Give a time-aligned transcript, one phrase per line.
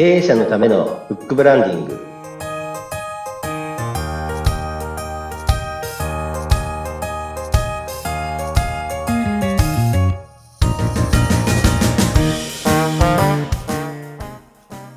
[0.00, 2.00] 経営者のためのフックブランディング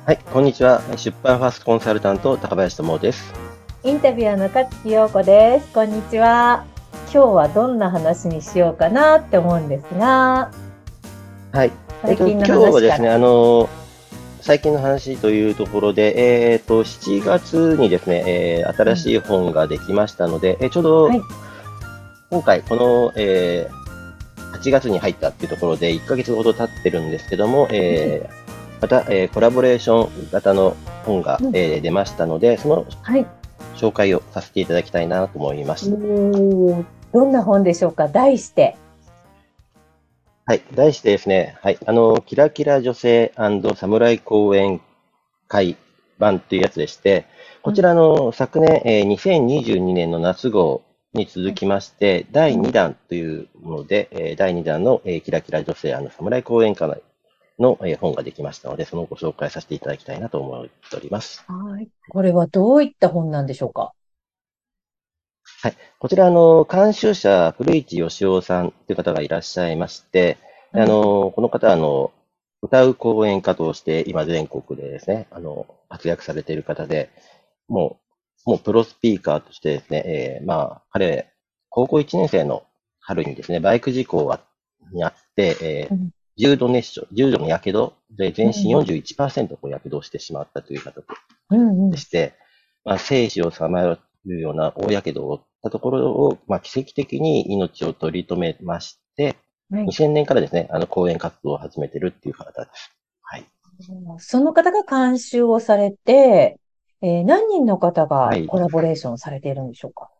[0.06, 0.80] はい、こんにちは。
[0.96, 3.34] 出版ファーストコンサルタント高林智です。
[3.82, 5.70] インタビュアーの勝木陽子です。
[5.74, 6.64] こんにちは。
[7.12, 10.50] 今日はどんな話にしようかなって思うんですが、
[11.52, 11.70] はい。
[12.04, 12.68] えっと、最近今の話から。
[12.70, 13.68] 日はですね、あの
[14.44, 21.22] 最近の話というところで、えっ、と、7月にですね、えー新しい本ができましたので、えーちょうど、はい
[22.28, 23.84] 今回、この、えー
[24.58, 33.26] 8月に入ったっていうところで、1ヶ月ほど経ってるんですけども、えーまた、えーコラボレーション型の本が、うんえー出ましたので、そのはい。
[33.76, 35.90] 紹介をさせていただきたいなと思います。
[35.90, 38.08] どんな本でしょうか？
[38.08, 38.76] 題して。
[40.46, 40.62] はい。
[40.74, 41.78] 題してですね、はい。
[41.86, 44.82] あの、キラキラ女性侍講演
[45.48, 45.78] 会
[46.18, 47.24] 版というやつでして、
[47.62, 50.82] こちらの昨年、えー2022年の夏号
[51.14, 57.02] に続きまして、第2弾というもので、え第2弾の、えキラキラ女性侍講演会
[57.58, 61.42] の、え本ができましたので、そのご紹介させていただきたいなと思っております。
[61.46, 61.88] はい。
[62.10, 63.92] これはどういった本なんでしょうか？
[65.98, 70.38] こちら、あの、監修者、古市義雄さんという方がいらっしゃいまして、
[70.72, 72.12] であの、この方は、あの、
[72.60, 77.10] 歌う講演家として、今全国でですね、あの、活躍されている方で、
[77.68, 77.98] も
[78.46, 81.30] う、もうプロスピーカーとしてですね、えーまあ、彼、
[81.68, 82.64] 高校1年生の
[83.00, 84.40] 春にですね、バイク事故が
[84.92, 86.10] にあって、えーうん。
[86.36, 91.00] 重度熱傷、重度の火傷で全身41%こう火傷してしまったという方
[91.50, 91.90] うんうん。
[91.90, 91.96] で。
[91.96, 92.34] して、
[92.84, 99.36] まあ、生死をさまよるような大やけどをたところを、まあ、奇跡的に命を取り留めまして、はい
[99.72, 102.92] 2000年からですね、あの、講演活動を始めてるっていう方です。
[103.22, 103.46] はい。
[104.18, 106.60] その方が監修をされて、
[107.00, 110.10] えー何人の方がはいコラボレーションされているんでしょうか？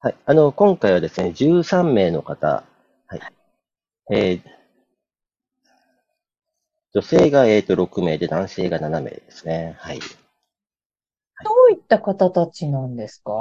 [0.00, 0.16] はい。
[0.24, 2.64] あの、今回はですね、13名の方、
[3.08, 3.20] はい。
[4.12, 4.58] えー
[6.94, 9.76] 女性が、えっ、と、6名で、男性が7名ですね。
[9.78, 10.00] はい。
[11.44, 13.32] どういった方たちなんですか？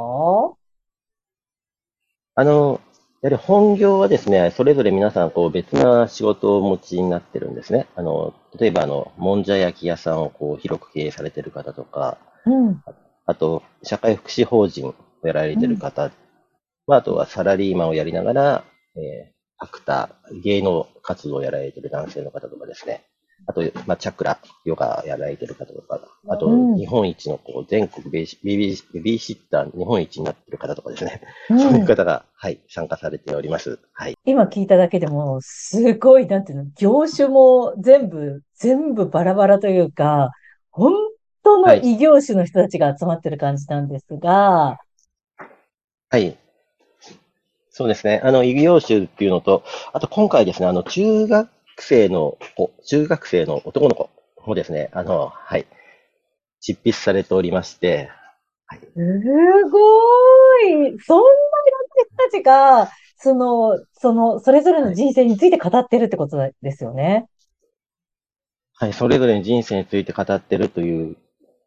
[2.36, 2.80] あの、
[3.22, 7.88] やはり本業はですね、それぞれ皆さん、こう、別な仕事をお持ちになってるんですね。
[7.96, 12.84] あの、例えば、あの、もんじゃ焼き屋さんをこう、広く経営されてる方とか、うん。
[13.26, 14.96] あと、社会福祉法人を
[15.28, 16.12] やられてる方、
[16.86, 18.64] まあ、あとはサラリーマンをやりながら、
[18.96, 23.04] えーアクター、芸能活動をやられてる男性の方とかですね。
[23.46, 31.22] あと、まあ、チャクラ、ヨガやられてる方とか、あとうん、日本一のこう全国ベビーベビーシッター日本一になってる方とかですね。
[31.50, 33.80] うんそういう方が、はい、参加されております。
[33.94, 34.16] はい。
[34.26, 40.32] 今聞いただけでも、すごい、なんていうの、業種も全部、全部バラバラというか、
[40.72, 40.94] 本
[41.44, 44.78] 当のはい異業種の人たちが集まってる感じなんですが、
[46.10, 46.38] はい。
[47.70, 48.22] そうですね。
[48.24, 51.50] あの、異業種っていうのと、あと今回ですね、あの、中学
[51.82, 54.10] 生の子、中学生の男の子
[54.46, 55.66] もですね、あの、はい、
[56.60, 58.10] 執筆されておりまして、
[58.70, 61.30] すごい、そんないろんな
[62.06, 67.28] 人たちが、その、その、それぞれの人生について語ってるってことですよね。
[68.74, 71.18] はい、それぞれの人生について語ってるという、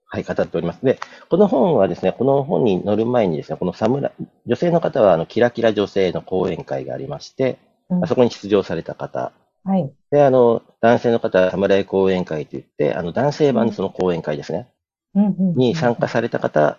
[0.06, 0.84] はい、語っております。
[0.84, 4.12] で、この本はですね、この本に載る前にですね、この侍、
[4.46, 8.06] 女性の方は、あの、キラキラ女性の講演会がありまして、うん。
[8.06, 9.32] そこに出場された方、
[9.64, 9.92] はい。
[10.10, 14.68] で、あの、男性の方は侍講演会といって、あの、男性版のその講演会ですね。
[15.14, 16.78] うんうんうんに参加された方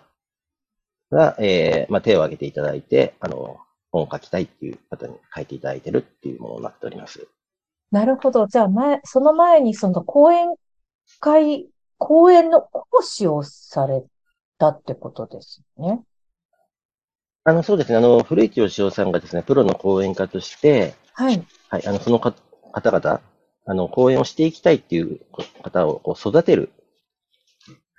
[1.10, 3.58] が、えーまあ、手を挙げていただいて、あの、
[3.90, 7.28] 本を書きたいっていう方に書いていただいてるっていうものになっております。
[7.90, 8.46] なるほど。
[8.46, 10.54] じゃあ、前、その前に、その講演
[11.20, 14.02] 会、講演の講師をされ
[14.58, 16.02] たってことですよね。
[17.44, 21.44] あの、そうですね、あの、古市義雄さんがですね、プロの講演家として、はい。
[21.68, 22.34] はい、あの、そのか
[22.72, 23.20] 方々、
[23.64, 25.20] あの、講演をしていきたいっていう
[25.62, 26.70] 方をこう育てる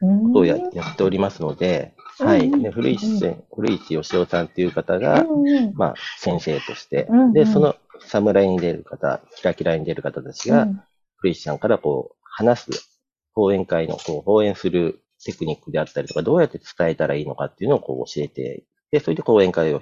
[0.02, 2.48] ことをややっておりますので、はい。
[2.48, 2.62] うん。
[2.62, 3.20] で古市
[3.56, 5.74] 古市義雄さんっていう方が、うんうん。
[5.76, 7.76] まあ、先生としてうんうん、で、その
[8.08, 10.82] 侍に出る方、キラキラに出る方たちが、うん。
[11.18, 13.00] 古市さんからこう、話す、
[13.34, 19.82] 講演会のこう、講演するテクニックであったりとか、どうやって伝えたらいいのかっていうのをこう教えて、で、それで講演会を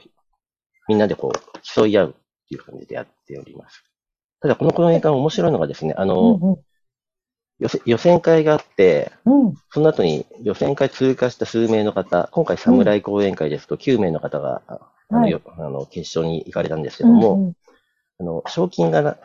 [0.88, 3.84] みんなでこう、競い合うっていう感じでやっております。
[4.42, 6.58] ただ、この講演会面白いのがですね、あの、うん
[7.60, 14.80] 予選予選会があって、うんうんその後に予選会通過した数名の方、今回侍講演会ですと9名の方が、あ
[15.10, 17.54] あのはいよあの決勝に行かれたんですけども、うんうん
[18.20, 19.18] あの、賞金がな、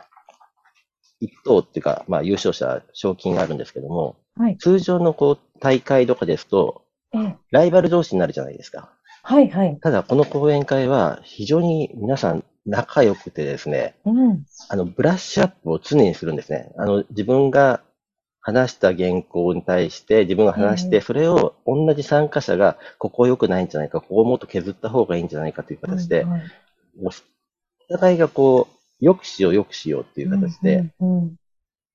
[1.20, 4.58] 一等っていうか、まあ優勝者、賞金があるんですけども、はい。
[4.58, 6.82] 通常のこう大会とかですと、
[7.14, 7.36] ええ。
[7.50, 8.90] ライバル同士になるじゃないですか。
[9.22, 9.78] はい、はい。
[9.80, 14.44] ただ、この講演会は非常に皆さん仲良くてですね、うん。
[14.68, 16.72] あの、ブラッシュアップを常にするんですね。
[16.76, 17.80] あの、自分が
[18.40, 26.22] 話した原稿に対して自分が話して、ええそれを同じ参加者が、ここ良くないんじゃないか、ここをもっと削った方がいいんじゃないかという形で、
[27.00, 27.10] うお
[27.88, 30.92] 互いがこう、良くしよう、良くしようっていう形で、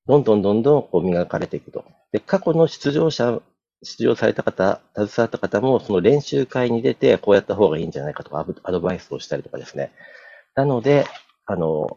[0.07, 1.85] どんどんどんどんこう磨かれていくと。
[2.12, 3.41] で、過去の出場者、
[3.83, 9.91] 出場された方、携わった方も、その練習会に出て、こうやった方がいいんじゃないかとか、アドバイスをしたりとかですね。
[10.56, 11.06] なので、
[11.45, 11.88] あの、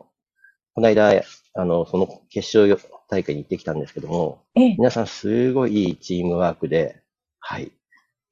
[0.74, 1.22] この間、
[1.54, 4.76] あの、その決勝大会に行ってきたんですけども、ええ。
[4.76, 7.02] 皆さんすごいいいチームワークで、
[7.38, 7.72] はい。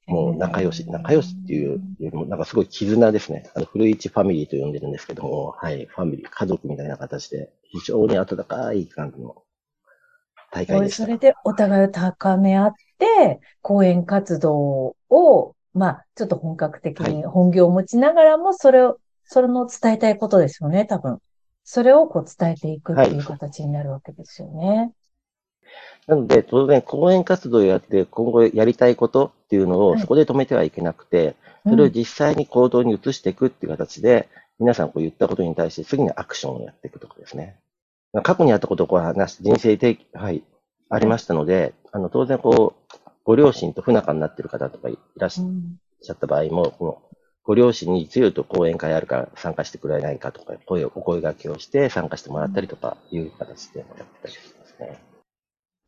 [0.07, 3.51] もう仲良し、仲良しっていうよりも、なんかすごい絆ですね。
[3.55, 9.43] あの、古市ファミリーと呼んでるんですけども、はい、ファミリー、家族みたいな形で、非常に温かい感じの
[10.51, 11.05] 大会でした。
[11.05, 18.99] それでお互いを高め合って、講演活動を、まあ、ちょっと本格的に本業を持ちながらも、それを、
[19.33, 21.19] それの伝えたいことですよね、多分。
[21.65, 24.93] それをこう伝えていくっていう形になるわけですよね。
[26.07, 31.35] なので、当然、講演活動をやって、今後やりたいことっていうのをはいそこで止めてはいけなくて、
[31.67, 37.57] それを実際に行動に移していくっていう形で、皆さんこう言ったことに対して次にアクションをやっていくところですね。
[38.23, 40.43] 過去にあったことをこう話して、人生で、はい、
[40.91, 47.03] ありましたので、あの、当然こう、ご両親と不仲になっている方とかいらっしうんゃった場合も、この、
[47.45, 54.99] ご両親に強いと講演会あるから参加してくれないかとか、声を、お声掛けをして参加してもらったりとかいう形でやってたりしますね。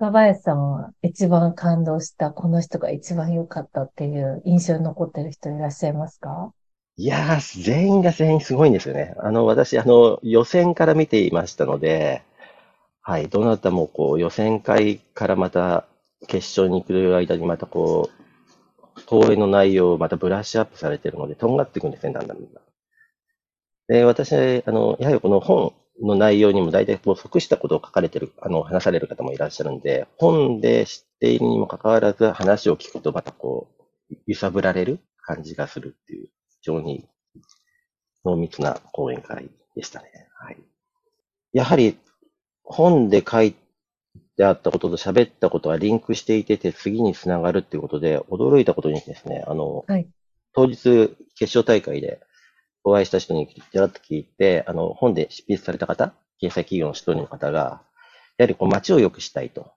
[0.01, 6.53] 若林さんは一番感動した、この人が一番良かったっていう印象に残ってる人いらっしゃいますか？
[6.97, 9.15] いやー、全員が全員すごいんですよね。
[9.19, 12.23] あの、私、あの、予選から見ていましたので、
[13.03, 15.87] はい、どなたもこう、予選会からまた
[16.27, 18.24] 決勝に行く間にまたこう、
[19.07, 22.63] 講演の内容をまたブラッシュアップされているので、とんがっていくんですね、だんだんだんだん。
[23.89, 33.69] で、私、あの、やはりこの本の内容にも大体こう即したことを書かれてる、あの、話される方もいらっしゃるんで、本で知っているにもかかわらず話を聞くとまたこ
[34.11, 37.07] う、揺さぶられる感じがするっていう、非常に
[38.25, 40.29] 濃密な講演会でしたね。
[40.39, 40.57] はい。
[41.53, 41.99] やはり、
[42.63, 43.55] 本で書い
[44.37, 50.07] てあったことと喋ったことはリンクしていてて、次につながるっていうことで、驚いたことにですね、あの、はい
[50.55, 52.21] 当日、決勝大会で
[52.85, 57.83] お会いした人にちらっと聞いて、あの、本で執筆された方、掲載企業の一人の方が、
[58.39, 59.73] やはりこう街を良くしたいと。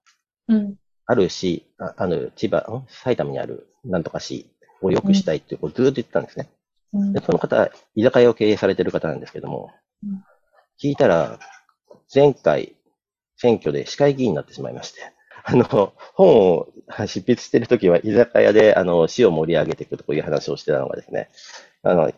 [0.47, 0.75] うん。
[1.05, 2.85] ある市、ああの、千葉、ん？
[2.89, 4.51] 埼玉にあるなんとか市
[4.81, 6.49] を良くしたいってこうずーっと言ってたんですね。
[6.93, 9.71] うんで、その方、居酒屋を経営されてる方なんですけども
[10.03, 10.23] うん、
[10.81, 11.39] 聞いたら、
[12.13, 12.76] 前回、
[13.37, 15.01] 選挙で市会議員になってしまいまして、
[15.43, 16.67] あの、本を
[17.05, 21.29] 執筆してるときは居酒屋で、あの、市を盛り上げていくという話をしてたのがですね、
[21.83, 22.11] あの、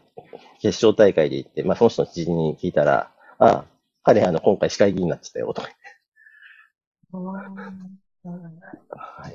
[0.61, 3.65] 決勝大会で行って、まあ、その人の知人に聞いたら、ああ、
[4.03, 5.61] 彼、あの、今回市会議員になっちゃったよ、と。
[5.61, 5.69] か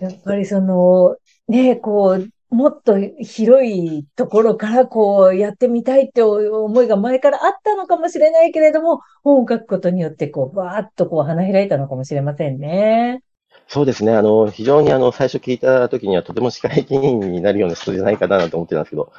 [0.01, 1.17] やっぱりその、
[1.49, 13.23] ね、こう、もっと広いところからこうやってみたいって思いが前からあったのかもしれないけれども、本を書くことによってこう、バーッとこう花開いたのかもしれませんね。
[13.67, 14.15] そうですね。
[14.15, 19.13] あの、非常にあの、最初聞いた時にはとても市会議員になるような人じゃないかなと思ってたんですけど、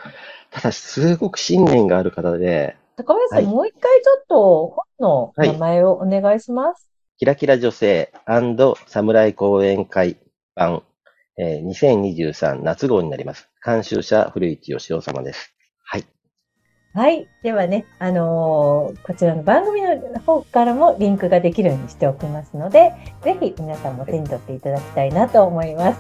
[0.51, 6.89] ただ、すごく信念がある方で、高林さん、はいもう一回ちょっと本の名前をお願いします。
[7.17, 8.12] キラキラ女性
[8.88, 10.17] 侍講演会
[10.55, 10.83] 版、
[11.37, 13.49] えー2023夏号になります。
[13.65, 15.53] 監修者、古市義雄様です。
[15.83, 16.05] はい。
[16.93, 17.27] はい。
[17.43, 25.99] ではね、あのーこちらの番組の方からもリンクができるようにしておきますので、ぜひ皆さんも手に取っていただきたいなと思います。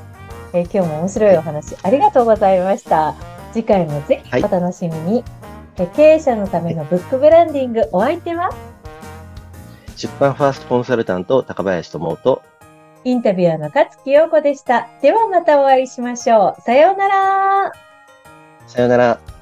[0.53, 3.15] えー今日も面白いお話ありがとうございました。
[3.51, 5.23] 次回もぜひお楽しみに。
[5.77, 8.49] えー経営者のためのブックブランディング、お相手は？
[9.97, 12.41] 出版ファーストコンサルタント、高林智と、
[13.05, 14.89] インタビュアーの勝木陽子でした。
[14.99, 16.61] ではまたお会いしましょう。
[16.61, 17.71] さようなら。
[18.65, 19.34] さようなら。